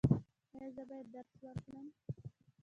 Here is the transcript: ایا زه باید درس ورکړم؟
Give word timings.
ایا 0.57 0.67
زه 0.75 0.83
باید 0.89 1.07
درس 1.13 1.31
ورکړم؟ 1.45 1.85